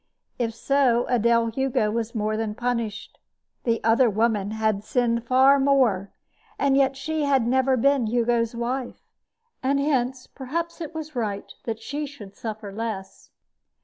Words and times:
If 0.39 0.55
so, 0.55 1.05
Adele 1.09 1.51
Hugo 1.51 1.91
was 1.91 2.15
more 2.15 2.35
than 2.35 2.55
punished. 2.55 3.19
The 3.65 3.79
other 3.83 4.09
woman 4.09 4.49
had 4.49 4.83
sinned 4.83 5.27
far 5.27 5.59
more; 5.59 6.11
and 6.57 6.75
yet 6.75 6.97
she 6.97 7.25
had 7.25 7.45
never 7.45 7.77
been 7.77 8.07
Hugo's 8.07 8.55
wife; 8.55 9.03
and 9.61 9.79
hence 9.79 10.25
perhaps 10.25 10.81
it 10.81 10.95
was 10.95 11.15
right 11.15 11.53
that 11.65 11.79
she 11.79 12.07
should 12.07 12.35
suffer 12.35 12.71
less. 12.73 13.29